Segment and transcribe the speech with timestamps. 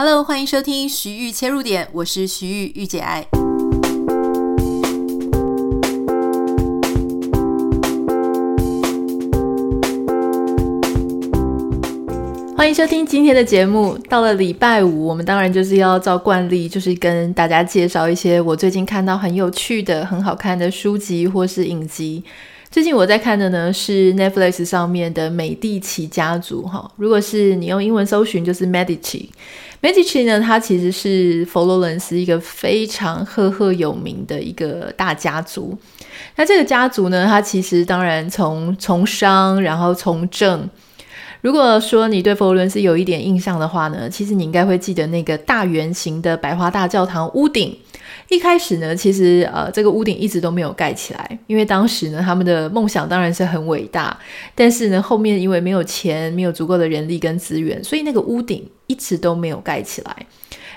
[0.00, 3.26] Hello，欢迎收听徐玉切入点，我是徐玉御姐爱。
[12.56, 13.98] 欢迎收听今天的节目。
[14.08, 22.22] 到了礼拜五，我们当然就是要照惯例，就是跟大家介绍一些我最近看到很有趣的、很好看的书籍或是影集。
[22.70, 26.88] 最近我在看的呢是 Netflix 上面的《美第奇家族》哈。
[26.96, 29.26] 如果是你用英文搜寻，就是 Medici。
[29.80, 35.78] Medici 呢，它其实是佛罗伦斯一个非常赫赫有名的一个大家族。
[36.36, 40.68] 那这个家族呢，它其实当然从从商，然后从政。
[41.40, 47.76] 如果说你对佛罗伦斯有一点印象的话呢，其实你应该会记得那个大圆形的百花大教堂屋顶。
[48.28, 54.18] 一开始呢，其实呃，这个屋顶一直都没有盖起来，因为当时呢，他们的梦想当然是很伟大，
[54.54, 60.26] 但是呢，后面因为没有钱，没有足够的人力跟资源，所以那个屋顶一直都没有盖起来。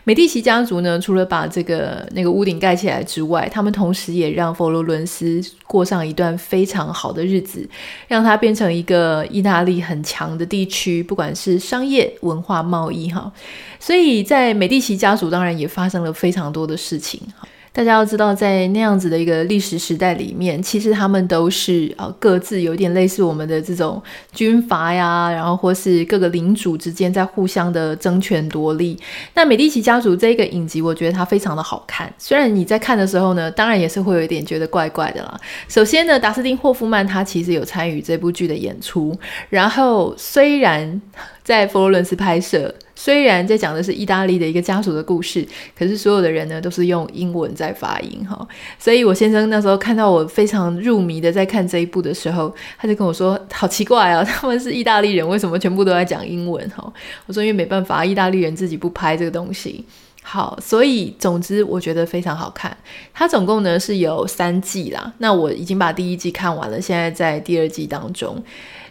[0.04, 7.70] 美第奇家族呢，除了把这个那个屋顶盖起来之外，他们同时也让佛罗伦斯过上一段非常好的日子，
[8.08, 13.32] 让它变成一个意大利很强的地区，不管是商业、文化、贸易哈。
[13.80, 17.48] 所以在美第奇家族，当然也发生了非常多的事情哈。
[17.74, 24.02] 大家要知道，在那样子的一个历史时代里面，其实他们都是呃各自有点类似我们的这种
[24.34, 29.00] 军阀呀，然后或是各个领主之间在互相的争权夺利。
[29.36, 32.14] 那美第奇家族这个影集，我觉得它非常的好看。
[32.18, 35.40] 虽然你在看的时候呢，当然也是会有一点觉得怪怪的啦。
[35.70, 39.18] 首先呢，达斯汀霍夫曼他其实有参与这部剧的演出，
[39.50, 41.02] 然后虽然
[41.42, 42.76] 在佛罗伦斯拍摄。
[43.04, 45.44] 虽然在讲的是意大利的一个家族的故事，
[45.76, 56.94] 可是所有的人呢都是用英文在发音哈，所以我先生那时候看到我非常入迷的在看这一部的时候，他就跟我说：“好奇怪啊，他们是意大利人，为什么全部都在讲英文？”哈，
[57.26, 59.84] 我说：“因为没办法，意大利人自己不拍这个东西。”
[60.24, 62.76] 好，所以总之我觉得非常好看。
[63.14, 68.42] 它总共呢是有三季啦，那我已经把第一季看完了，现在在第二季当中。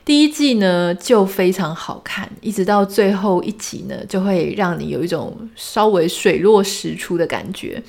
[0.04, 7.80] 第一季呢就非常好看，一直到最后一集呢，就会让你有一种稍微水落石出的感觉。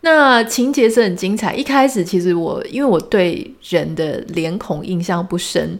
[0.00, 1.54] 那情节是很精彩。
[1.54, 5.78] 一开始其实我因为我对人的脸孔印象不深。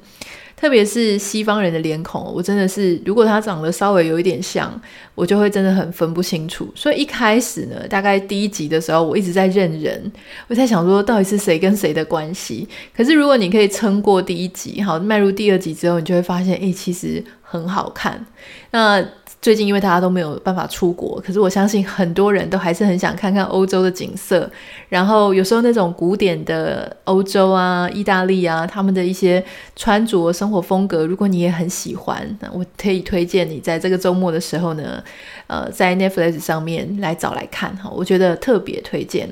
[0.59, 4.69] 特别是西方人的脸孔，我真的是，如果他长得稍微有一点像，
[5.15, 6.69] 我就会真的很分不清楚。
[6.75, 10.11] 所以一开始呢，大概第一集的时候，我一直在认人，
[10.49, 12.67] 我在想说到底是谁跟谁的关系。
[12.93, 18.27] 可是如果你可以撑过第一集，好，迈入第二集之后，你就会发现，诶，其实很好看。
[18.73, 19.01] 那
[19.41, 24.51] 最近因为大家都没有办法出国，可是我相信很多人都还是很想看看欧洲的景色。
[24.89, 29.43] 然后有时候那种古典的欧洲啊、意大利啊，他们的一些
[29.77, 35.03] 穿着、生活风格，如果你也很喜欢，那我可以推荐你在这个周末的时候呢，
[35.47, 39.29] 呃，在 Netflix 上面来找来看哈，我觉得特别推荐。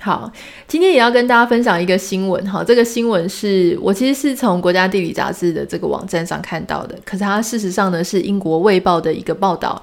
[0.00, 0.30] 好，
[0.66, 2.64] 今天也要跟大家分享一个新闻哈。
[2.64, 9.80] 这个新闻是我其实是从国家地理杂志的这个网站上看到的，可是它事实上呢是英国卫报的一个报道。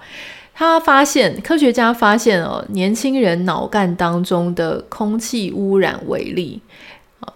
[0.54, 6.62] 他发现科学家发现哦，年轻人脑干当中的空气污染微粒，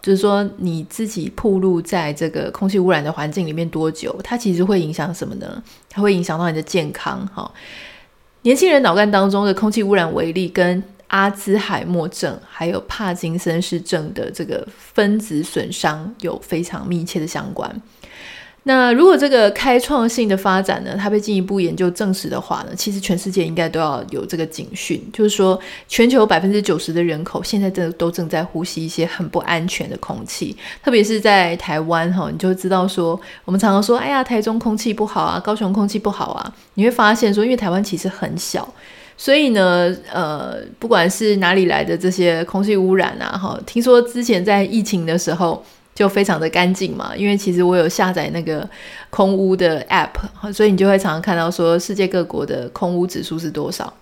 [0.01, 5.63] 就是说你自己暴露在这个空气污染的环境里面多久，它其实会影响什么呢？
[5.89, 7.49] 它会影响到你的健康哈。
[8.41, 10.83] 年轻人脑干当中的空气污染微粒跟
[11.13, 17.71] 阿兹海默症还有帕金森氏症的这个分子损伤有非常密切的相关。
[18.63, 38.67] 那如果这个开创性的发展呢，它被进一步研究证实的话呢，其实全世界应该都要有这个警讯，就是说全球百分之九十的人口现在真的都正在呼吸一些很不安全的空气，特别是在台湾哈，你就知道说我们常常说，哎呀，台中空气不好啊，高雄空气不好啊，你会发现说，因为台湾其实很小。
[39.15, 45.63] 所以呢，呃，不管是哪里来的这些空气污染啊，哈，听说之前在疫情的时候
[45.95, 48.67] 就非常的干净嘛，因为其实我有下载那个
[49.09, 53.93] 空污的 app，所以你就会常常看到说世界各国的空污指数是多少。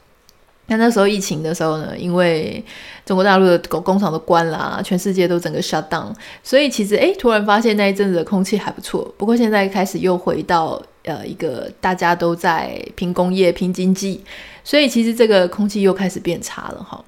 [0.68, 2.64] 那那时候疫情的时候呢，因为
[3.06, 9.14] 中国大陆的工工厂都关了啊，全世界都整个 shut down，所以其实诶，突然发现那一阵子的空气还不错。
[9.18, 14.22] 不过现在开始又回到呃一个大家都在拼工业、拼经济，
[14.64, 17.04] 所以其实这个空气又开始变差了哈。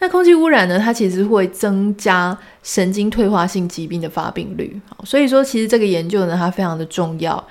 [0.00, 4.80] 那空气污染呢，它其实会增加神经退化性疾病的发病率。
[5.04, 7.44] 所以说，其实这个研究呢，它非常的重要。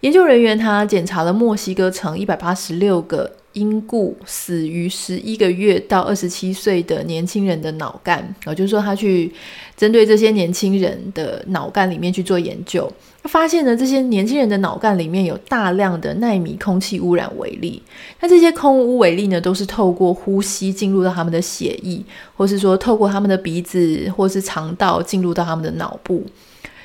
[0.00, 9.32] 研究人员他检查了墨西哥城一百八十六个因故死于十一个月到二十七岁的年轻人的脑干，也就是说，他去
[9.76, 12.88] 针对这些年轻人的脑干里面去做研究，
[13.28, 17.82] 发现呢，这些年轻人的脑干里面有大量的纳米空气污染微粒。
[18.20, 22.02] 那这些空污微粒呢，都是透过呼吸进入到他们的血液，
[22.36, 26.24] 或是说透过他们的鼻子或是肠道进入到他们的脑部。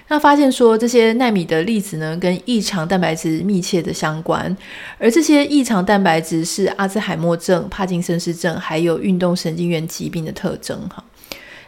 [0.10, 4.56] 那发现说，这些纳米的粒子呢，跟异常蛋白质密切的相关，
[5.00, 11.04] 而这些异常蛋白质是阿兹海默症、帕金森氏症还有运动神经元疾病的特征哈。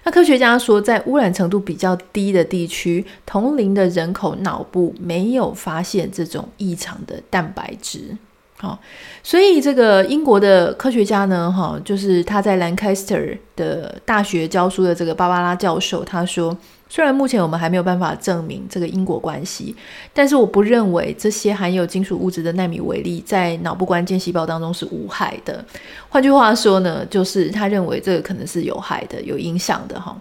[0.06, 8.16] 那科学家说，在污染程度比较低的地区，同龄的人口脑部没有发现这种异常的蛋白质。
[8.58, 8.80] 好，
[9.22, 13.20] 所以这个英国的科学家呢，哈，就是他在兰开斯特
[13.56, 16.56] 的大学教书的这个芭芭拉教授，他说。
[16.88, 19.76] 虽然目前我们还没有办法证明这个因果关系，
[20.14, 25.66] 但是我不认为这些含有金属物质的纳米微粒在脑部关键细胞当中是无害的。
[26.08, 30.16] 换句话说呢，就是他认为这个可能是有害的、有影响的哈。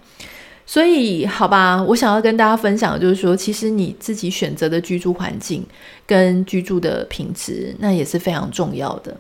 [0.67, 5.65] 所以，好吧，我想要跟大家分享的就是说，其实你自己选择的居住环境
[6.07, 9.17] 跟居住的品质，那也是非常重要的。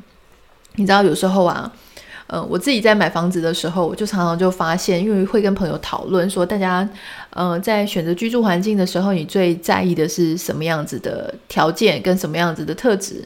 [0.76, 1.73] 你知道，有时候啊。
[2.26, 6.88] 呃，我自己在买房子的时候，我就常常就发现，因为会跟朋友讨论说，大家
[7.29, 13.23] 呃在选择居住环境的时候，你最在意的是什么样子的条件跟什么样子的特质？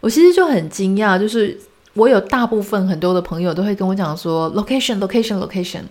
[0.00, 1.60] 我其实就很惊讶，就是
[1.92, 5.82] 我有大部分很多的朋友都会跟我讲说，location，location，location。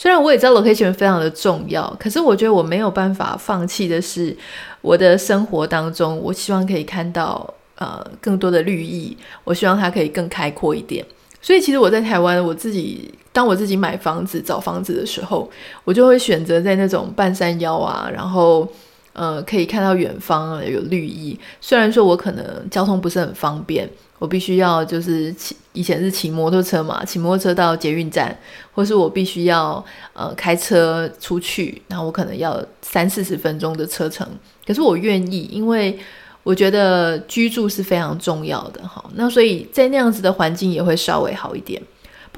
[0.00, 4.34] 虽然我也知道 location 非常的重要，可是我觉得我没有办法放弃的是，
[4.80, 11.04] 我的生活当中，我希望可以看到呃更多的绿意，我希望它可以更开阔一点。
[11.42, 15.50] 所以其实我在台湾，我自己当我自己买房子、找房子的时候，
[15.82, 18.68] 我就会选择在那种半山腰啊，然后
[19.14, 21.36] 呃可以看到远方有绿意。
[21.60, 28.36] 虽然说我可能交通不是很方便，我必须要就是骑以前是骑摩托车嘛，骑摩托车到捷运站，
[28.72, 34.28] 或是我必须要呃开车出去，然后我可能要三四十分钟的车程，
[34.66, 35.98] 可是我愿意，因为。
[36.44, 41.82] 我觉得居住是非常重要的哈，那所以在那样子的环境也会稍微好一点。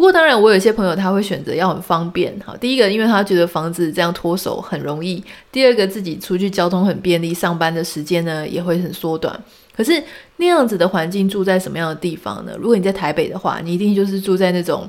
[0.01, 2.57] 不过当然，我有些朋友他会选择要很方便哈。
[2.59, 9.39] 第一个，因为他觉得房子这样脱手很容易；第二个，自己出去交通很便利，上班的时间呢也会很缩短。
[9.77, 10.03] 可是
[10.39, 12.53] 那样子的环境住在什么样的地方呢？
[12.59, 14.89] 如果你在台北的话，你一定就是住在那种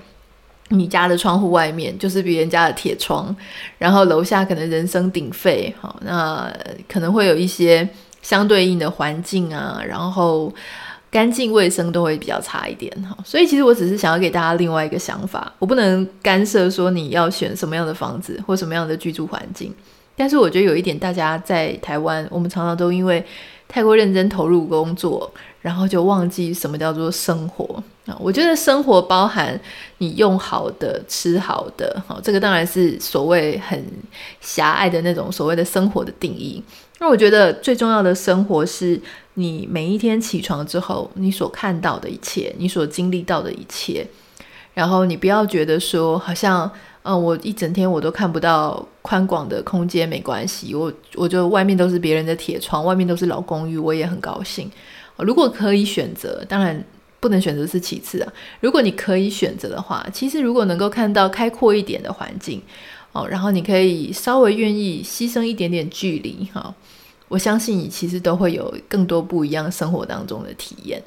[0.70, 3.36] 你家的窗户外面就是别人家的铁窗，
[3.78, 6.50] 然后楼下可能人声鼎沸，好，那
[6.88, 7.86] 可能会有一些。
[8.24, 10.54] 相对应的环境啊，然后
[11.12, 19.76] 干净卫生都会比较差一点哈，所以其实我只是想要给大家另外一个想法，我不能干涉说你要选什么样的房子或什么样的居住环境，
[20.16, 23.22] 但是我觉得有一点，大家在台湾，我们常常都因为
[23.68, 25.30] 太过认真投入工作，
[25.60, 28.16] 然后就忘记什么叫做生活啊。
[28.18, 29.60] 我觉得生活包含
[29.98, 33.84] 你用好的、吃好的，好，这个当然是所谓很
[34.40, 36.64] 狭隘的那种所谓的生活的定义。
[37.02, 39.02] 那我觉得最重要的生活是
[39.34, 44.06] 你每一天起床之后，你所看到的一切，你所经历到的一切。
[44.76, 46.70] 然后你不要觉得说，好像，
[47.02, 54.70] 嗯，我一整天我都看不到宽广的空间，没关系，我我就外面都是别人的铁窗，外面都是老公寓，我也很高兴。
[55.18, 56.86] 如果可以选择，当然
[57.20, 58.32] 不能选择是其次啊。
[58.60, 62.62] 如果你可以选择的话，其实如果能够看到开阔一点的环境。
[63.14, 66.74] 哦，然后你可以稍微愿意牺牲一点点距离，哈，
[67.28, 71.04] 我相信你其实都会有更多不一样生活当中的体验。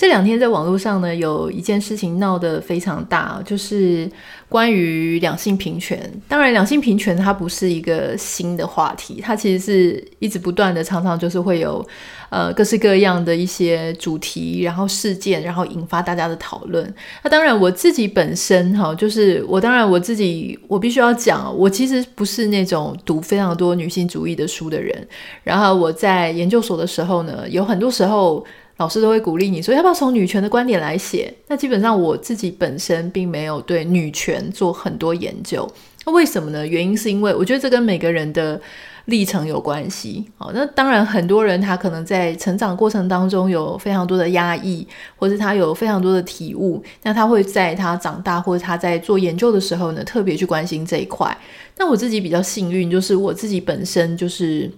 [0.00, 4.10] 这两天在网络上呢，有一件事情闹得非常大，就是
[4.48, 6.10] 关于两性平权。
[6.26, 11.86] 当然，两性平权它不是一个新的话题，它其实是一直不断的，常常就是会有
[12.30, 16.94] 呃各式各样的一些主题，然后事件，然后引发大家的讨论。
[17.22, 25.06] 那当然，我自己本身哈，就是我当然我自己，我必须要讲，我其实不是那种读非常多女性主义的书的人。
[25.44, 28.42] 然后我在研究所的时候呢，有很多时候。
[28.80, 31.32] 老师都会鼓励你说要不要从女权的观点来写？
[31.48, 35.70] 那基本上我自己本身并没有对女权做很多研究。
[36.06, 36.66] 那为什么呢？
[36.66, 38.58] 原因是因为我觉得这跟每个人的
[39.04, 40.24] 历程有关系。
[40.38, 51.36] 好，那当然很多人他可能在成长过程当中有非常多的压抑，或是他有非常多的体悟，那他会在他长大或者他在做研究的时候呢，特别去关心这一块。
[51.76, 54.70] 那我自己比较幸运，就是我自己本身就是。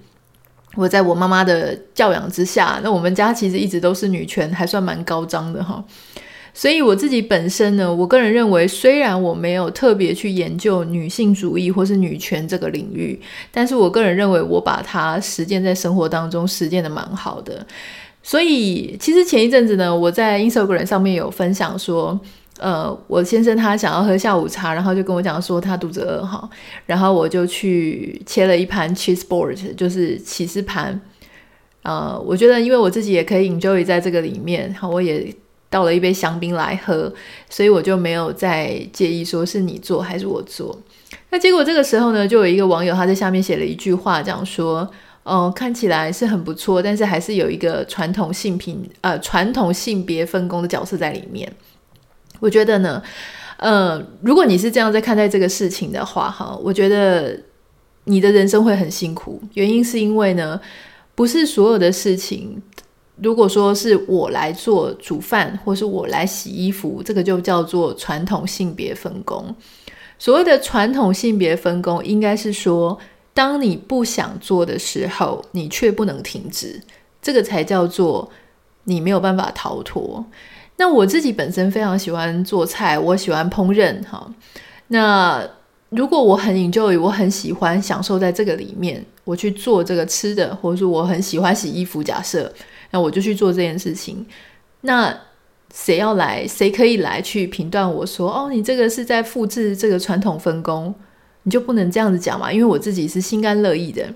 [0.75, 5.85] 我在我妈妈的教养之下，那我们家其实一直都是女权，还算蛮高涨的哈。
[6.55, 13.19] 所以我自己本身呢，我个人认为，虽然我没有特别去研究女性主义或是女权这个领域，
[13.51, 17.67] 但是我个人认为，我把它实践在生活当中，实践的蛮好的。
[18.23, 22.21] 所以其实前一阵子呢，我在 Instagram 上面有分享说，
[22.63, 26.49] 呃，我先生他想要喝下午茶，然后就跟我讲说他肚子饿哈，
[26.87, 31.01] 然后我就去切了一盘 cheese board，就是起司盘。
[31.83, 35.35] 呃，我觉得因为我自己也可以 enjoy 在这个里面，好，我也
[35.69, 37.13] 倒了一杯香槟来喝，
[37.51, 40.79] 所以我就没有再介意说是你做还是我做。
[41.31, 44.89] 那结果这个时候呢，就有一个网友他在下面写了一句话，讲说，
[45.25, 51.53] 嗯、看起来是很不错，但是还是有一个传统性品呃传统性别分工的角色在里面。
[52.43, 53.01] 我觉得呢，
[53.59, 57.39] 呃，如果你是这样在看待这个事情的话，哈，我觉得
[58.05, 60.61] 你的人生会很辛苦，原因是因为呢。
[61.15, 62.61] 不是所有的事情，
[63.17, 69.55] 如果说是我来做煮饭，或是我来洗衣服，这个就叫做传统性别分工。
[70.19, 72.99] 所谓的传统性别分工，应该是说，
[73.35, 76.81] 当你不想做的时候，你却不能停止，
[77.21, 78.31] 这个才叫做
[78.85, 80.25] 你没有办法逃脱。
[80.77, 84.33] 那我自己本身非常喜欢做菜，我喜欢烹饪，哈，
[84.89, 85.49] 那。
[85.95, 92.51] 如果我很 enjoy，我很喜欢享受在这个里面，我去做这个吃的，或者说我很喜欢洗衣服，假设
[92.93, 94.25] 那我就去做这件事情。
[94.81, 95.15] 那
[95.71, 96.49] 谁要来？
[96.49, 100.95] 谁可以来去评断我说哦，你这个是在复制这个传统分工，
[101.43, 102.51] 你就不能这样子讲嘛？
[102.51, 104.15] 因为我自己是心甘乐意的，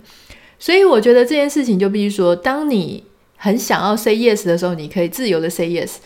[0.58, 3.04] 所以我觉得这件事情就必须说，当你
[3.36, 5.96] 很想要 say yes 的时候，你可以自由的 say yes；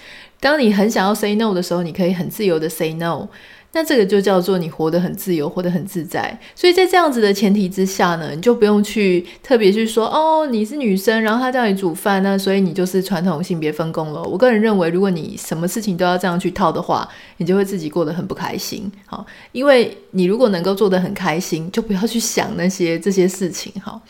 [0.40, 3.28] 当你很想要 say no 的时候，你可以很自由的 say no。
[3.72, 6.36] 那这个就叫做你活得很自由，活得很自在。
[6.56, 14.20] 所以在这样子的前提之下呢，你就不用去特别去说哦，你是女生，然后他叫你煮饭，那所以你就是传统性别分工了。
[14.24, 18.90] 我个人认为，如果你什么事情都要这样去套的话，你就会自己过得很不开心。
[19.06, 23.72] 好，因为你如果能够做得很开心，就不要去想那些这些事情。
[23.80, 24.02] 好，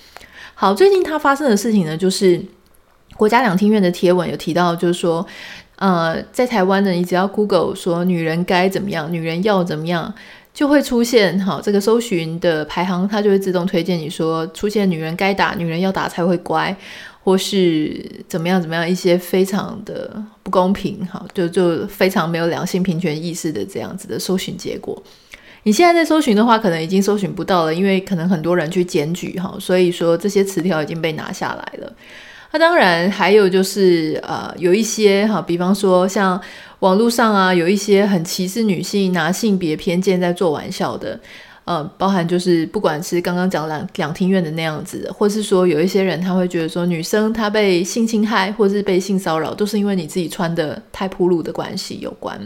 [0.54, 2.42] 好，最近它发生的事情呢，就是
[3.14, 5.26] 国家两厅院的贴文有提到，就是说。
[5.80, 10.14] 呃，在台湾呢，你只要 Google 说女人该怎么样，女人要怎么样，
[10.52, 16.76] 就会出现好这个搜寻的排行，它就会自动推荐你说出现女人该打，女人要打才会乖，
[17.24, 25.02] 或是怎么样怎么样一些非常的不公平，好就就非常没有两性平权意识的这样子的搜寻结果。
[25.62, 31.90] 你现在在搜寻的话，可能已经搜寻不到了，因为可能很多人去检举哈，所以说这些词条已经被拿下来了。
[32.52, 36.40] 那、当然还有就是，呃，有一些哈，比方说像
[36.80, 41.20] 网络上啊，有一些很歧视女性、拿性别偏见在做玩笑的，
[41.64, 52.36] 呃，包含就是不管是刚刚讲两两厅院的那样子，或是说有一些人他会觉得说女生她被性侵害或是被性骚扰，都是因为你自己穿的太暴露的关系有关。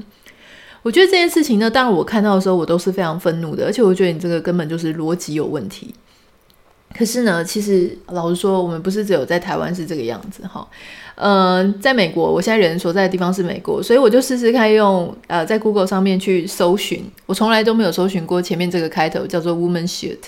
[0.83, 5.95] 我觉得这件事情呢，当然我看到的时候我都是非常愤怒的，而且我觉得你这个根本就是逻辑有问题。
[6.97, 10.67] 可是呢，其实老实说，我们不是只有在台湾是这个样子哈。
[11.17, 20.19] 嗯、呃，在美国，我现在人所在的地方是美国，所以我就试试看用呃在 Google 上面去搜寻，我从来都没有搜寻过前面这个开头叫做 “woman should”，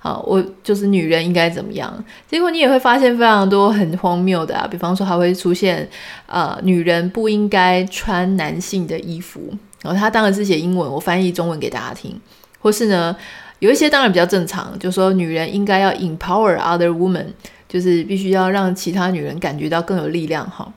[0.00, 2.04] 好，我就是女人应该怎么样。
[2.28, 5.88] 结果你也会发现非常多很荒谬的啊，比方说还会出现
[6.26, 9.40] 呃女人不应该穿男性的衣服，
[9.82, 12.20] 然后他当然是写英文，我翻译中文给大家听，
[12.62, 13.14] 或是呢。
[13.58, 17.26] 有一些当然比较正常，就是说女人应该要 empower other women，
[17.68, 20.72] 就是必须要让其他女人感觉到更有力量哈。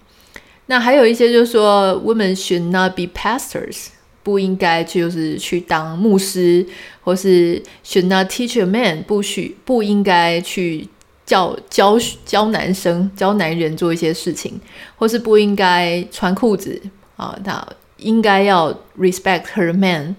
[0.67, 3.87] 那还有一些就是说 women should not be pastors，
[4.21, 6.63] 不应该就是去当牧师，
[7.01, 10.87] 或是 should not teach a man，不许不应该去
[11.25, 14.61] 教教教男生教男人做一些事情，
[14.95, 16.79] 或是不应该穿裤子
[17.15, 17.65] 啊，他
[17.97, 20.15] 应该要 respect her man。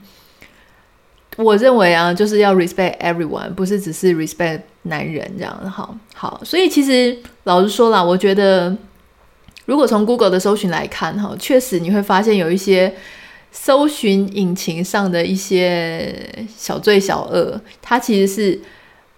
[1.36, 5.68] 我认为啊，就是要 respect everyone，不是只是 respect 男人这样的。
[5.68, 8.74] 好，好，所以其实老实说啦，我觉得
[9.66, 12.94] 如果从 Google 的搜寻来看，哈，确实你会发现有一些
[13.52, 18.60] 搜寻引擎上的一些小罪小恶，它其实是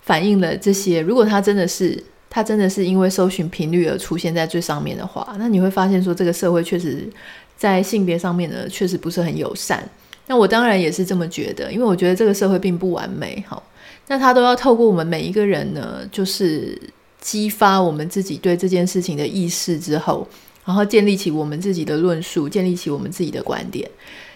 [0.03, 1.01] 反映了这些。
[1.01, 7.09] 如果它真的是，它真的是因为搜寻频率而出现在最上面的话，那你会发现说，这个社会确实
[7.57, 9.89] 在性别上面呢，确实不是很友善。
[10.29, 13.61] 那我当然也是这么觉得，因为我觉得这个社会并不完美，好，
[14.07, 16.81] 那他都要透过我们每一个人呢，就是
[17.21, 20.29] 激发我们自己对这件事情的意识之后，
[20.65, 23.91] 然后建立起我们自己的论述，建立起我们自己的观点。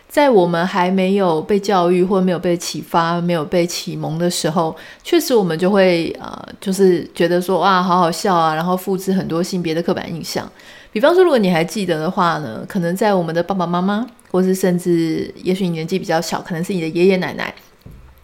[0.09, 10.51] 在我们还没有被教育或没有被启发、没有被启蒙的时候，确实我们就会呃，就是觉得说哇，好好笑啊，然后复制很多性别的刻板印象。
[10.93, 14.07] 比方说，如果你还记得的话呢，可能在我们的爸爸妈妈。
[14.33, 17.55] 或是甚至，也许你年纪比较小，可能是你的爷爷奶奶，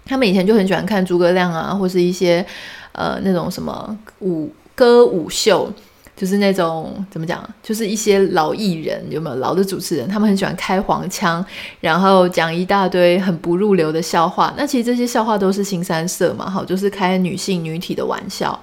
[0.07, 2.43] 他们以前就很喜欢看诸葛亮啊，或是一些
[2.93, 5.71] 呃那种什么舞歌舞秀，
[6.17, 11.45] 就是那种怎么讲，就是一些老艺人有没有老的主持人，他们很喜欢开黄腔，
[11.81, 14.55] 然后讲一大堆很不入流的笑话。
[14.57, 18.59] 那其实这些笑话都是新三色嘛，好，就是开女性女体的玩笑。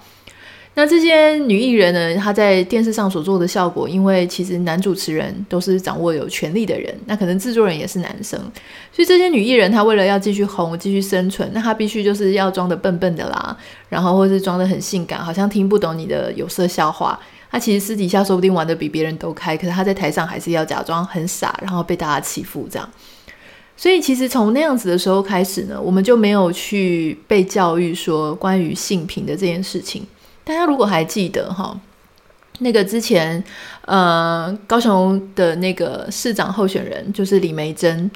[0.77, 8.37] 那这些女艺人呢，她在电视上所做的效果，因为其实男主持人都是掌握有权力的人，那可能制作人也是男生，
[8.91, 17.17] 所以这些女艺人她为了要继续红、继续生存，那她必须就是要装得笨笨的啦，然后或是装得很性感，好像听不懂你的有色笑话。
[17.49, 22.89] 她其实私底下说不定玩得比别人都开，可是她在台上还是要假装很傻，然后被大家欺负这样。
[23.77, 30.05] 所以其实从那样子的时候开始呢，我们就没有去被教育说关于性平的这件事情。
[30.45, 31.75] 大家如果还记得哈，
[32.59, 33.43] 那个之前
[33.85, 38.09] 呃高雄的那个市长候选人就是李梅珍，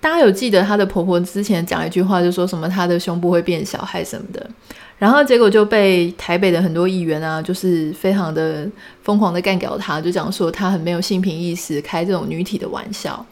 [0.00, 4.48] 大家有记得她的婆婆之前讲一句话，就说什么她的胸部会变小还什么的，
[4.96, 8.66] 然后结果就被台北的很多议员啊，就是非常的
[9.02, 13.26] 疯狂的干掉她，就讲说她很没有性平意识，开这种女体的玩笑。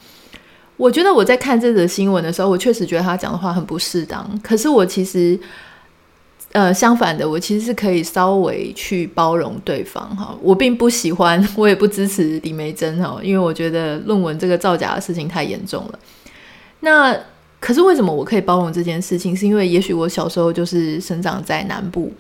[0.77, 5.39] 我觉得我在看这则新闻的时候，我确实觉得她讲的话很不适当，可是我其实。
[6.55, 10.39] 呃，相反的，我其实是可以稍微去包容对方哈。
[10.41, 15.99] 我并不喜欢， 我也不支持李梅珍哈，因为我觉得论文这个造假的事情太严重了。
[16.79, 17.13] 那
[17.59, 19.35] 可是为什么我可以包容这件事情？
[19.35, 22.13] 是因为也许我小时候就是生长在南部，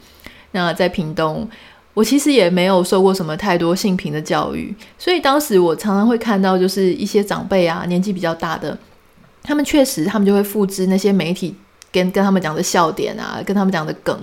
[0.51, 1.49] 那在屏东，
[1.95, 8.77] 我其实也没有受过什么太多性平的教育，所以当时我常常会看到，就是一些长辈啊，年纪比较大的，
[9.45, 11.55] 他们确实他们就会复制那些媒体。
[11.95, 14.19] 跟跟他们讲的笑点啊，跟他们讲的梗，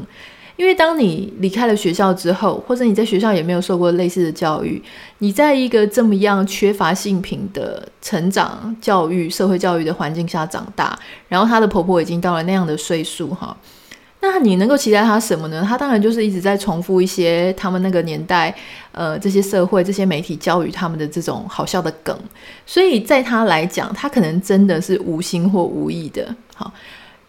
[0.58, 4.84] 因为当你离开了学校之后，或者你在学校也没有受过类似的教育，
[5.20, 11.00] 你在一个这么样缺乏性平的成长教育、社会教育的环境下长大，
[11.30, 13.56] 然后她的婆婆已经到了那样的岁数哈，
[14.20, 15.66] 那你能够期待她什么呢？
[15.68, 18.54] 她当然就是一直在重复一些他们那个年代，
[18.92, 22.16] 呃，这些社会、这些媒体教育他们的这种好笑的梗，
[22.68, 26.72] 所以在她来讲，她可能真的是无心或无意的，好。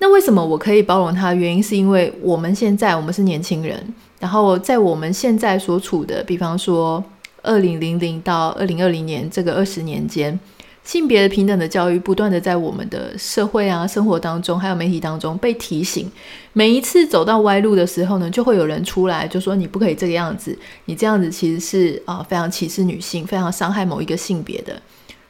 [0.02, 3.80] 那为什么我可以包容他原因，是因为我们现在我们是年轻人，
[4.18, 7.00] 然后在我们现在所处的，比方说
[7.40, 10.36] 二零零零到二零二零年这个二十年间，
[10.82, 16.10] 性别的平等的教育不断的在我们的社会啊、生活当中，还有媒体当中被提醒。
[16.52, 24.82] 每一次走到歪路的时候呢，就会有人出来就说你不可以这个样子，你这样子其实是啊、非常歧视女性，非常伤害某一个性别的。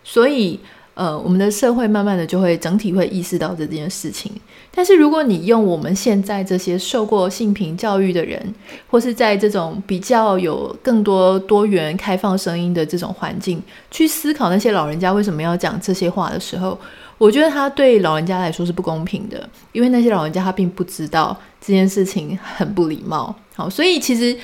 [0.02, 0.58] 所以
[0.94, 4.30] 呃，我们的社会慢慢的就会整体会意识到这件事情。
[4.74, 8.54] 但是，如果你用我们现在这些受过性平教育的人，
[8.90, 16.78] 或是在这种比较有更多多元、开放声音的这种环境去思考那些老人家为什么要讲这些话的时候，
[17.18, 23.34] 我觉得他对老人家来说是不公平的，因为那些老人家他并不知道这件事情很不礼貌。
[23.54, 24.34] 好，所以其实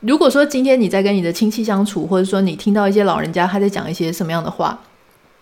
[0.00, 4.78] 如果说今天你在跟你的亲戚相处，或者说你听到一些老人家他在讲一些什么样的话，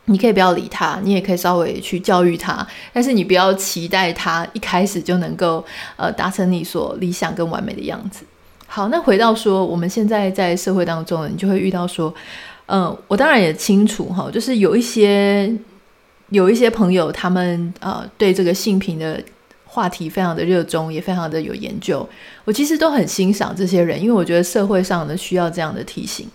[0.07, 5.64] 你可以不要理他，你也可以稍微去教育他，但是你不要期待他一开始就能够
[5.97, 8.25] 呃达成你所理想跟完美的样子。
[8.69, 12.12] 好，那回到说我们现在在社会当中，你就会遇到说，
[12.66, 15.53] 嗯、我当然也清楚哈，就是有一些
[16.31, 19.23] 有一些朋友，他们呃对这个性平的
[19.64, 22.09] 话题非常的热衷，也非常的有研究。
[22.45, 26.29] 我其实都很欣赏这些人，因为我觉得社会上呢需要这样的提醒。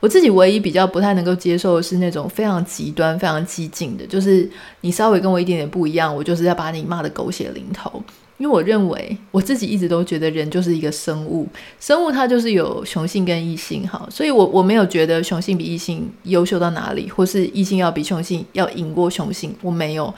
[0.00, 4.48] 我自己唯一比较不太能够接受的是那种非常极端、非常激进的，就是
[4.82, 8.02] 你稍微跟我一点点不一样，我就是要把你骂得狗血淋头。
[8.36, 11.44] 因为我认为我自己一直都觉得人就是一个生物，
[11.80, 20.14] 生物它就是有雄性跟异性，哈，所以我我没有觉得雄性比异性优秀到哪里，或是异性要比雄性要赢过雄性，我没有。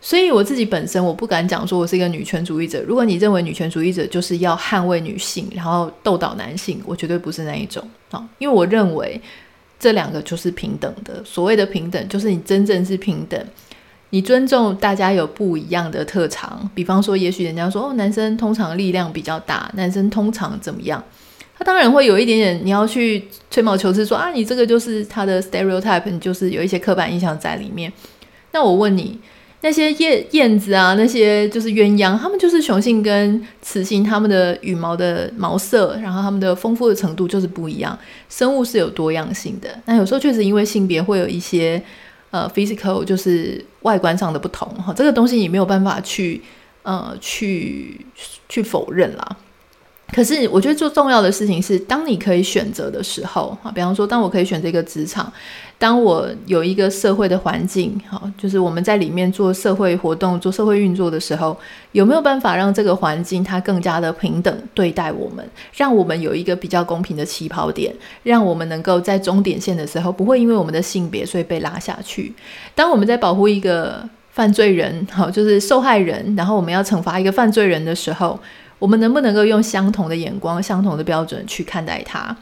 [0.00, 2.80] 所以我自己本身我不敢讲说我是一个女权主义者。
[2.86, 7.82] 如果你认为女权主义者就是要捍卫女性，然后斗倒男性，我绝对不是那一种
[8.12, 8.24] 啊。
[8.38, 9.20] 因为我认为
[9.80, 11.20] 这两个就是平等的。
[11.24, 13.44] 所谓的平等，就是你真正是平等，
[14.10, 16.70] 你尊重大家有不一样的特长。
[16.76, 21.02] 比方说，也许人家说哦，男生通常力量比较大，男生通常怎么样？
[21.58, 27.92] 他当然会有一点点，你要去吹毛求疵说啊，你这个就是他的 stereotype，你就是有一些刻板印象在里面。
[28.52, 29.18] 那我问你。
[29.60, 37.98] 那些燕燕子啊，那些就是鸳鸯，它们就是雄性跟雌性，它们的羽毛的毛色，然后它们的丰富的程度就是不一样。
[38.28, 41.82] 生物是有多样性的，那有时候确实因为性别会有一些
[42.30, 46.40] 呃 physical，就是外观上的不同哈，这个东西你没有办法去
[46.84, 48.06] 呃去
[48.48, 49.36] 去否认啦。
[50.10, 55.30] 可是我觉得最重要的事情是，当你可以选择的时候，啊，比方说，当我可以选择一个职场，
[55.78, 61.54] 当我有一个社会的环境，好，就是我们在里面做社会活动、做社会运作的时候，
[61.92, 72.32] 有没有办法让这个环境它更加的平等对待我们，让我们有一个比较公平的起跑点，让我们能够在终点线的时候不会因为我们的性别所以被拉下去。
[72.74, 78.40] 当我们在保护一个犯罪人，好，就是受害人，然后我们要惩罚一个犯罪人的时候。
[78.78, 82.36] 我们能不能够用相同的眼光、相同的标准去看待他？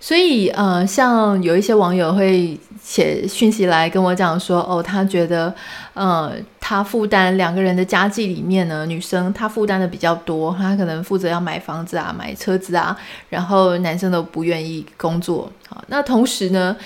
[0.00, 5.54] 所以，呃，像有一些网友会写讯息来跟我讲说，哦，他觉得，
[5.94, 12.94] 呃，他负担两个人的家计里面呢，女生她负担的比较多，她可能负责要买房子啊、买车子啊，
[13.30, 15.50] 然后男生都不愿意工作。
[15.70, 16.76] 好，那同时呢，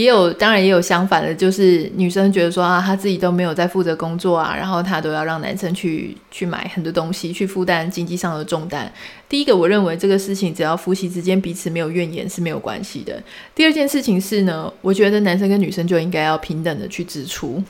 [0.00, 8.90] 也有，当然也有相反的，就是女生觉得说啊，她自己都没有在负责工作啊，然后她都要让男生去去买很多东西，去负担经济上的重担。
[9.28, 13.22] 第一个，我认为这个事情只要夫妻之间彼此没有怨言是没有关系的。
[13.54, 17.62] 第二件事情是呢，我觉得男生跟女生就应该要平等的去支出。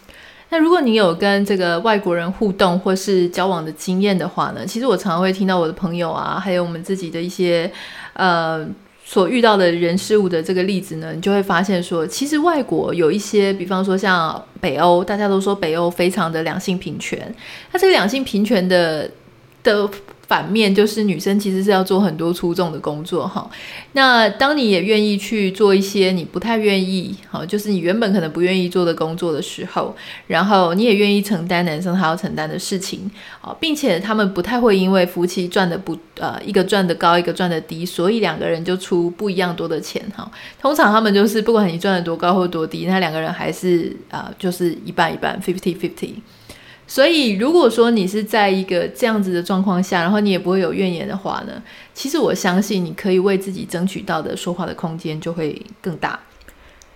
[0.51, 7.69] 那如果你有跟这个外国人互动或是交往的经验的话呢，其实我常常会听到我的朋友啊，还有我们自己的一些
[8.13, 8.65] 呃。
[9.13, 17.35] 所遇到的人事物的这个例子呢，你就会发现说，其实外国有一些，比方说像北欧，大家都说北欧非常的两性平权，
[17.73, 19.11] 那这个两性平权的
[19.65, 19.91] 的。
[20.31, 23.51] 反面就是女生其实是要做很多出众的工作哈。
[23.95, 29.97] 那当你也愿意去做一些你不太愿意，好，就是你原本可能不愿意做的工作的时候，
[30.29, 40.31] 然后你也愿意承担男生他要承担的事情啊，并且他们不太会因为夫妻赚的不呃一个赚的高一个赚的低，所以两个人就出不一样多的钱哈。
[40.63, 46.15] 通常他们就是不管你赚的多高或多低，那两个人还是啊就是一半一半 fifty fifty。
[46.91, 51.63] 所以，如果说你是在一个这样子的状况下，然后你也不会有怨言的话呢，
[51.95, 56.19] 其实我相信你可以为自己争取到的说话的空间就会更大。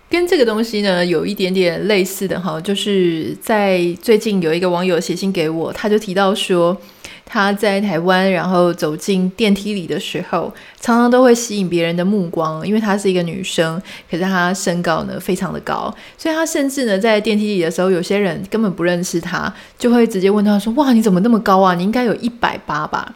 [0.09, 6.77] 跟这个东西呢有一点点类似的哈，就是在最近有一个网友写信给我，他就提到说。
[7.25, 21.73] 他在台湾，然后走进电梯里的时候，常常都会吸引别人的目光，因为她是一个女生，可是她身高呢非常的高，所以她甚至呢在电梯里的时候，有些人根本不认识她，就会直接问她说：“哇，你怎么那么高啊？
[21.73, 23.15] 你应该有一百八吧？”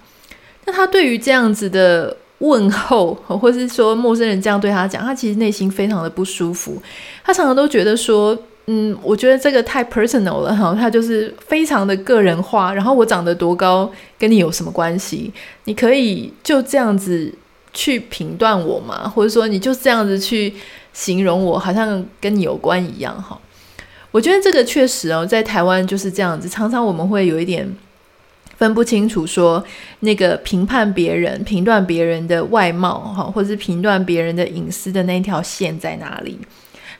[0.65, 6.81] 那她对于这样子的问候，或是说陌生人这样对她讲，她其实内心非常的不舒服，
[7.23, 8.37] 她常常都觉得说。
[8.71, 12.71] 嗯，我觉得这个太 personal 了哈，它就是非常的个人化。
[12.71, 15.33] 然后我长得多高跟你有什么关系？
[15.63, 17.33] 你可以就这样子
[17.73, 19.09] 去评断我吗？
[19.09, 20.53] 或者说你就这样子去
[20.93, 23.39] 形容我，好像跟你有关一样哈？
[24.11, 27.75] 我觉得这个确实哦，在台湾就是这样子，常常我们会有一点
[28.57, 29.63] 分不清楚，说
[30.01, 36.37] 那个评判别人、评断别人的外貌哈，或者是评断别人的隐私的那条线在哪里？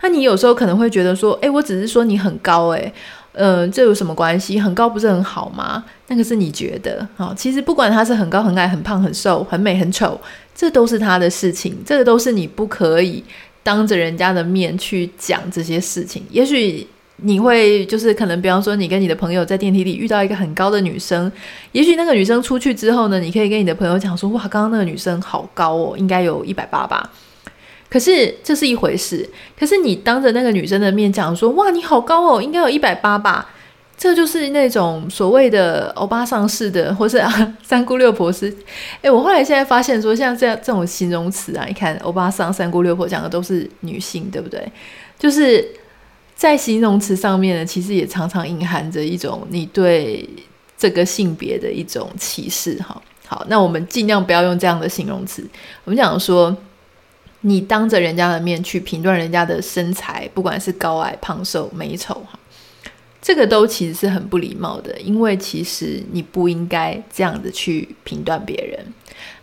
[0.02, 2.92] 那你有时候可能会觉得说，诶，我只是说你很高，诶，
[3.34, 4.60] 嗯，这有什么关系？
[4.60, 5.84] 很高不是很好吗？
[6.08, 10.20] 那个是你觉得，好，其实不管他是很高、很矮、很胖、很瘦、很美、很丑，
[10.56, 13.24] 这都是他的事情，这个都是你不可以
[13.62, 16.24] 当着人家的面去讲这些事情。
[16.32, 21.32] 也许你会就是可能，比方说你跟你的朋友在电梯里遇到一个很高的女生，
[21.74, 27.10] 也许那个女生出去之后呢，你可以跟你的朋友讲说，哇，刚刚那个女生好高哦，应该有一百八吧。
[27.90, 33.50] 可是这是一回事，可是你当着那个女生的面讲说，哇，你好高哦，应该有一百八吧？
[33.98, 37.30] 这就是那种所谓的欧巴上市的，或是啊
[37.62, 38.56] 三姑六婆是。
[39.02, 44.66] 诶，我后来现在发现说，像这样这种形容词啊，你看欧巴桑、三姑六婆讲的都是女性，对不对？
[45.18, 45.68] 就是
[46.36, 50.30] 在形容词上面呢，其实也常常隐含着一种你对
[50.78, 52.78] 这个性别的一种歧视。
[52.82, 55.44] 哈，好，那我们尽量不要用这样的形容词，
[55.84, 56.56] 我们讲说。
[57.42, 62.38] 你当着人家的面去评断人家的身材，不管是高矮、胖瘦、美丑，哈，
[63.22, 68.86] 这个都其实是很不礼貌的，因为其实你不应该这样子去评断别人。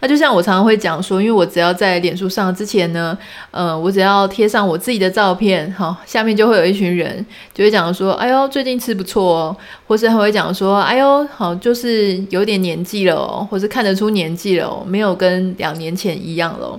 [0.01, 3.17] 那就像我常常会讲说，因为我只要在脸书上之前呢，
[3.51, 9.57] 呃，我只要贴上我自己的照片，哈，下面就会有一群人就会讲说，哎呦，最近吃不错哦，
[9.87, 16.79] 或是还会讲说，哎呦，好，就是有点年纪了哦，或是看得出年纪了哦，没有跟两年前一样了。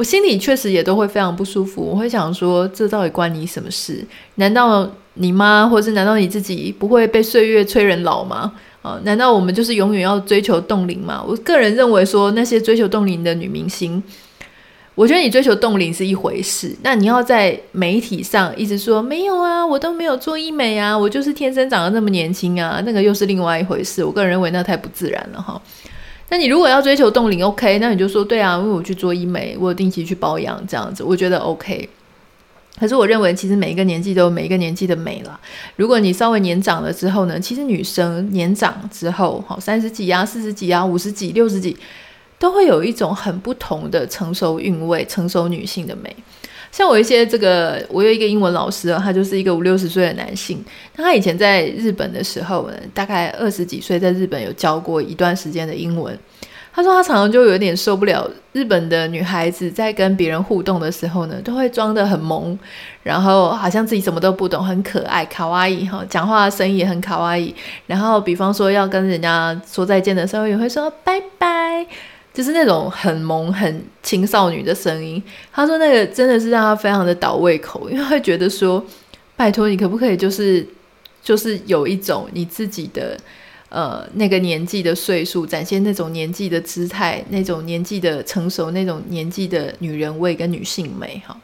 [0.00, 4.02] 我心里确实也都会非常不舒服，我会想说，这到底关你什么事？
[4.36, 8.50] 难道你妈，或是难道你自己不会被岁月催人老吗？
[8.80, 11.22] 啊，难道我们就是永远要追求冻龄吗？
[11.28, 14.02] 我个人认为说，那些追求冻龄的女明星，
[14.94, 24.02] 我觉得你追求冻龄是一回事，那你要在媒体上一直说没有啊，我都没有做医美啊，我就是天生长得那么年轻啊，那个又是另外一回事。
[24.02, 25.60] 我个人认为那太不自然了哈。
[26.30, 31.88] 那你如果要追求冻龄，OK，那你就说对啊，因为我去做医美，我有定期去保养这样子，我觉得 OK。
[32.78, 35.38] 可是我认为，其实每一个年纪都有每一个年纪的美了。
[35.76, 41.76] 如果你稍微年长了之后呢，其实女生年长之后，好三十几啊、四十几啊、五十几、六十几，
[42.38, 46.14] 都会有一种很不同的成熟韵味、成熟女性的美。
[46.72, 50.64] 像我一些这个，我有一个英文老师啊，他就是一个五六十岁的男性。
[50.96, 56.16] 那他以前在日本的时候呢，大概二十几岁，在日本有教过一段时间的英文。
[56.72, 62.56] 他说他常常就有点受不了日本的女孩子在跟别人互动的时候呢，都会装得很萌，
[63.02, 67.52] 然后好像自己什么都不懂，很可爱，卡哇伊哈，讲话的声音也很卡哇伊。
[67.86, 71.84] 然后比方说要跟人家说再见的时候，也会说拜拜。
[72.32, 75.22] 就是那种很萌、很青少女的声音。
[75.52, 78.84] 他说那个真的是让他非常的倒胃口，因为会觉得说，
[79.36, 80.66] 拜托你可不可以就是
[81.22, 83.18] 就是有一种你自己的
[83.68, 91.36] 呃那个年纪的岁数，展现那种年纪的姿态，那种年纪的成熟，那种年纪的女人味跟女性美哈。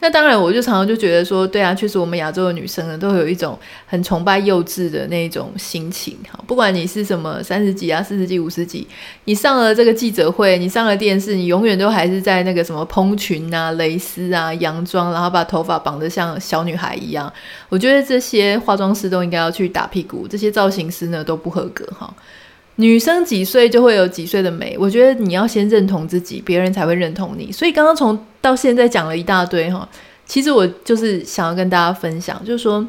[0.00, 6.16] 那当然，我就常常就觉得说，对啊，确实我们亚洲的女生呢，都有一种很崇拜幼稚的那种心情。
[6.30, 8.86] 哈，不管你是什么三十几啊、四十几、五十几，
[9.24, 17.32] 你上了这个记者会，你上了电视，你永远都还是在那个什么蓬裙啊、蕾丝啊、洋装，然后把头发绑得像小女孩一样。
[17.68, 22.14] 我觉得这些化妆师都应该要去打屁股，这些造型师呢都不合格哈。
[22.80, 27.50] 女生几岁就会有几岁的美，我觉得你要先认同自己，别人才会认同你。
[27.50, 29.88] 所以刚刚从到现在讲了一大堆哈，
[30.24, 32.86] 其实我就是想要跟大家分享，就是说，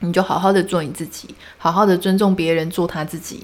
[0.00, 3.42] 你就好好的做你自己，好好的尊重别人，做他自己。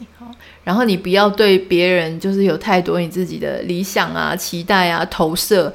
[0.65, 5.73] 然后你不要对别人就是有太多你自己的理想啊、期待啊、投射，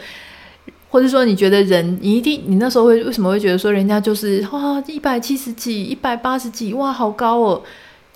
[0.88, 7.64] 或者说你觉得人你一定你那时候会为什么会觉得说人家就是哇一百七十几、一百八十几，哇好高哦。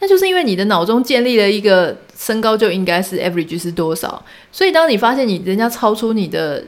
[0.02, 6.64] 那就是因为你的脑中建立了一个身高就应该是 average 是多少，所以当你发现你人家超出你的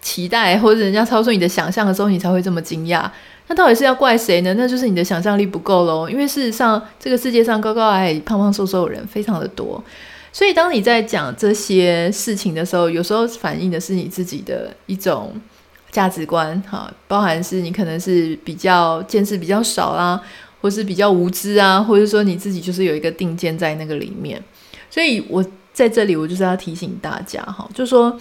[0.00, 3.08] 期待，或者人家超出你的想象的时候，你才会这么惊讶。
[3.48, 4.54] 那到底是要怪谁呢？
[4.54, 6.08] 那就是你的想象力不够喽。
[6.08, 9.82] 因为事实上，这个世界上高高矮矮、胖胖瘦瘦的人非常的多，
[10.32, 15.32] 所以当你在讲这些事情的时候，有时候反映的是你自己的一种
[15.90, 20.20] 价值观，哈，包含是你可能是比较见识比较少啦。
[20.62, 24.40] 或是比较无知啊，或者说你自己就是有一个定见在那个里面，
[24.88, 25.44] 所以我
[25.74, 28.16] 在这里我就是要提醒大家哈，就说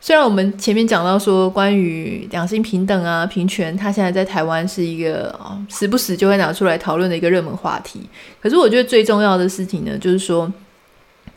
[0.00, 8.00] 虽然我们前面讲到说关于两性平等啊、平权，它现在在台湾是一个啊时不时就会拿出来讨论的一个热门话题，
[8.42, 10.52] 可是我觉得最重要的事情呢，就是说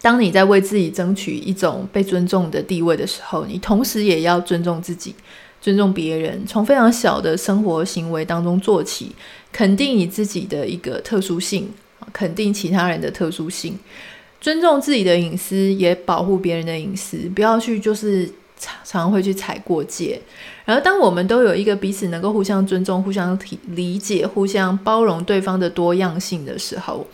[0.02, 5.13] 当你在为自己争取一种被尊重的地位的时候，你同时也要尊重自己。
[5.62, 9.15] 尊重别人，从非常小的生活行为当中做起，
[9.54, 11.72] 肯定你自己的一个特殊性，
[12.12, 13.78] 肯定其他人的特殊性，
[14.42, 18.28] 尊重自己的隐私，也保护别人的隐私，不要去就是
[18.60, 20.20] 常常会去踩过界。
[20.66, 27.06] 然后，当我们都有一个彼此能够互相尊重、互相体理解、互相包容对方的多样性的时候，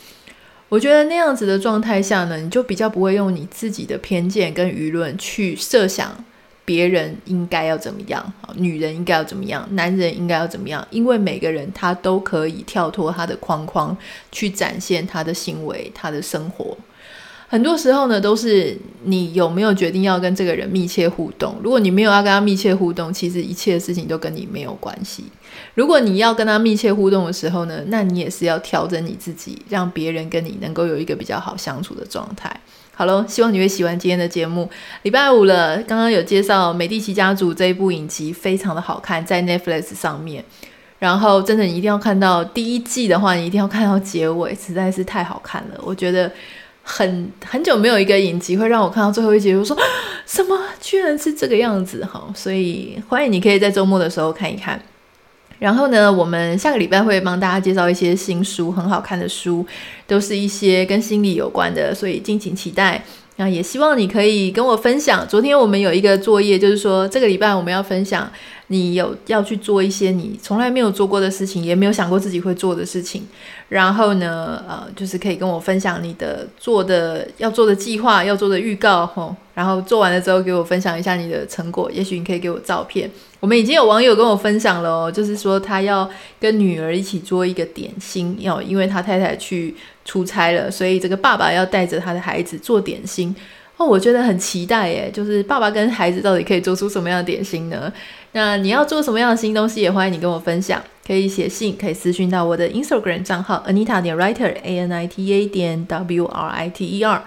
[0.69, 6.23] 我觉得那样子的状态下呢，你就比较不会用你自己的偏见跟舆论去设想。
[6.69, 8.33] 别人应该要怎么样？
[8.53, 9.67] 女人应该要怎么样？
[9.71, 10.87] 男人应该要怎么样？
[10.91, 13.97] 因为每个人他都可以跳脱他的框框，
[14.31, 16.77] 去展现他的行为、他的生活。
[17.47, 21.55] 很多时候呢，都是你有没有决定要跟这个人密切互动。
[21.63, 25.23] 如果你没有要跟他密切互动，其实一切事情都跟你没有关系。
[25.73, 32.55] 如果你要跟他密切互动的时候呢，那你也是要调整你自己，让别人跟你能够有一个比较好相处的状态。
[32.99, 34.69] 好喽，希望你会喜欢今天的节目。
[35.03, 40.43] 礼拜五了，刚刚有介绍《美第奇家族》这一部影集，非常的好看，在 Netflix 上面。
[40.99, 45.79] 然后，真的你一定要看到第一季的话，你一定要看到结尾，实在是太好看了。
[45.81, 46.29] 我觉得
[46.83, 49.77] 很很久没有一个影集会让我看到最后一集，我说
[50.25, 52.21] 什么居然是这个样子哈！
[52.35, 54.77] 所以欢迎你可以在周末的时候看一看。
[55.59, 59.65] 然后呢，我们下个礼拜会帮大家介绍一些新书，很好看的书，
[60.07, 63.03] 都是一些跟心理有关的，所以敬请期待。
[63.35, 65.25] 那也希望你可以跟我分享。
[65.25, 68.29] 昨天我们有一个作业，就是说这个礼拜我们要分享，
[68.67, 73.25] 你有要去做一些你从来没有做过的事情，也没有想过自己会做的事情。
[73.69, 79.33] 然后呢，呃，就是可以跟我分享你的做的要做的计划，要做的预告，吼。
[79.53, 81.89] 然后做完了之后，给我分享一下你的成果。
[81.91, 83.09] 也许你可以给我照片。
[83.39, 93.35] 我们已经有网友跟我分享了哦，就是说他要跟女儿一起做一个点心，要因为他太太去出差了，所以这个爸爸要带着他的孩子做点心。
[93.77, 97.91] 哦，我觉得很期待耶，就是爸爸跟孩子到底可以做出什么样的点心呢？
[98.33, 106.85] 那你要做什么样的新东西，也欢迎你跟我分享，可以写信，可以私讯到我的 Instagram 账号 Anita 点 Writer A N I T A 点 W R I T
[106.85, 107.23] E R。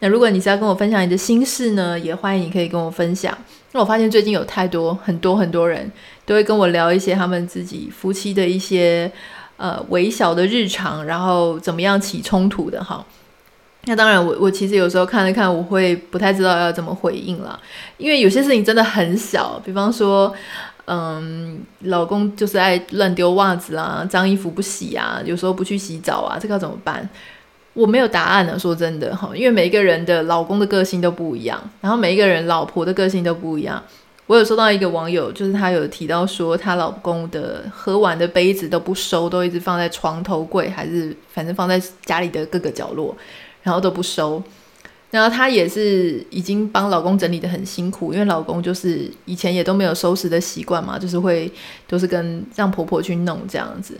[0.00, 3.36] 那如果你是要跟我分享你的心事呢，也欢迎你可以跟我分享。
[3.72, 5.90] 那我发现最近有太多很多很多人
[6.24, 9.10] 都会跟我聊一些他们自己夫妻的一些
[9.56, 13.04] 呃微小的日常，然后怎么样起冲突的哈。
[13.86, 17.60] 那当然我，我其实有时候看了看，我会不太知道要怎么回应了，
[17.98, 20.34] 因为有些事情真的很小，比方说，
[20.86, 27.06] 嗯，老公就是爱乱丢袜子啊，脏衣服不洗啊，有时候不去洗澡啊，这个要怎么办？
[27.74, 33.82] 我没有答案呢，说真的哈，因为每一个人的老公的个性都不一样，然后每一个人老婆的个性都不一样。
[34.26, 43.14] 我有收到一个网友，就是他有提到说，她老公的喝完的杯子都不收，都一直放在床头柜，还是反正放在家里的各个角落，
[43.62, 44.42] 然后都不收。
[45.10, 51.52] 然后她也是已经帮老公整理得很辛苦，因为老公就是以前也都没有收拾的习惯嘛，就是会
[51.86, 53.94] 都是跟让婆婆去弄这样子。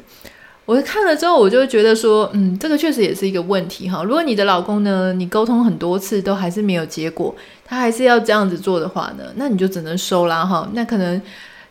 [0.66, 4.02] 我看了之后，我就觉得说，嗯，这个确实也是一个问题哈。
[4.02, 10.66] 如果你的老公呢，你沟通很多次都还是没有结果，他还是要这样子做的话呢，那你就只能收啦哈。
[10.72, 11.20] 那可能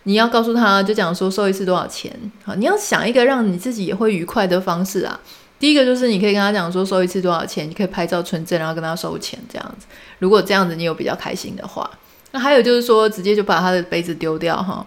[0.04, 2.16] 你要告诉他，就讲说收一次多少钱。
[2.44, 5.20] 好，你要想一个让你自己也会愉快的方式啊。
[5.60, 9.88] 第一个就是你可以跟他讲说收一次多少钱，你可以拍照存证，然后跟他收钱这样子。
[10.20, 11.90] 如果这样子你有比较开心的话，
[12.32, 14.86] 那还有就是说直接就把他的杯子丢掉哈。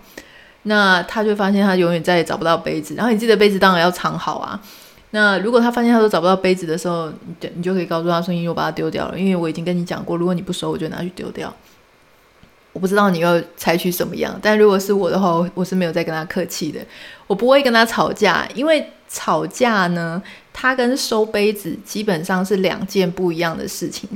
[0.69, 4.61] 那他就发现他永远再也找不到杯子，然后你自己的杯子当然要藏好啊。
[5.11, 7.09] 那如果他发现他都找不到杯子的时候，
[7.41, 11.55] 你你就可以告诉他说：“因为我把它丢掉了，因为我已经跟你讲过，如果你不收，我就拿去丢掉。”
[12.73, 16.81] 我不知道你要采取什么样，但如果是我的话，我是没有再跟他客气的，
[17.27, 24.07] 我不会跟他吵架，因为吵架呢，他跟收杯子基本上是两件不一样的事情。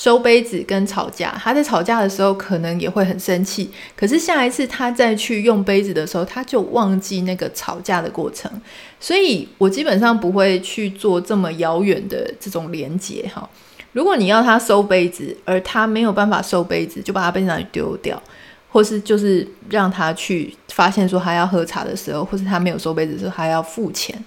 [0.00, 8.50] 收杯子跟吵架，他在吵架的时候可能也会很生气，可是下一次他再去用杯子的时候，他就忘记那个吵架的过程，
[8.98, 13.46] 所以我基本上不会去做这么遥远的这种连接哈。
[13.92, 18.22] 如果你要他收杯子，而他没有办法收杯子，就把他杯子拿去丢掉，
[18.70, 24.24] 或是就是让他去发现说他要喝茶的时候，或是他没有收杯子的时候，他要付钱。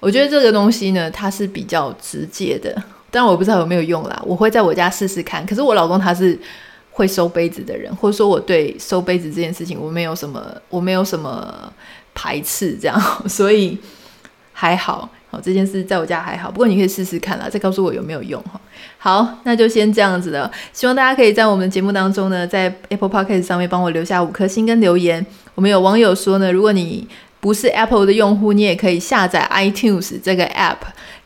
[0.00, 2.76] 我觉得这个东西呢，它是比较直接的。
[3.12, 5.46] 但我不知道有没有用啦，我会在我家试试看。
[5.46, 6.36] 可是我老公他是
[6.90, 11.72] 会收杯子的人，或者说我对收杯子这件事情我没有什么，我没有什么
[12.14, 13.78] 排斥这样， 所以
[14.52, 15.08] 还好。
[15.30, 16.50] 好，这件事在我家还好。
[16.50, 18.60] 不过你可以试试看啦，再告诉我有没有用哈。
[18.98, 20.50] 好，那就先这样子了。
[20.74, 25.24] 希望大家可以在我们的节目当中呢，在 Apple Podcast 上面帮我留下五颗星跟留言。
[25.54, 27.08] 我们有网友说呢，如果你
[27.40, 30.76] 不是 Apple 的用户，你也可以下载 iTunes 这个 App。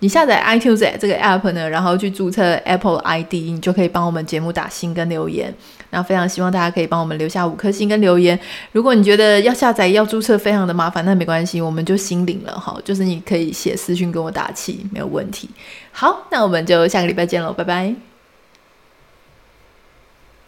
[0.01, 5.53] 你下载 iTunes 这个 App 呢，然后去注册 Apple ID，你就可以帮我们节目打新跟留言。
[5.91, 8.39] 那非常希望大家可以帮我们留下五颗星跟留言。
[8.73, 12.77] 如果你觉得要下载要注册非常的麻烦，那没关系，我们就心领了哈。
[12.85, 15.49] 就是你可以写私讯跟我打气，没有问题。
[15.93, 18.16] 好，那我们就下个礼拜见喽，拜拜。